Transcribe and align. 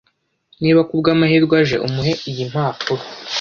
Niba 0.61 0.81
kubwamahirwe 0.89 1.55
aje, 1.61 1.77
umuhe 1.87 2.13
iyi 2.31 2.43
mpapuro. 2.51 3.01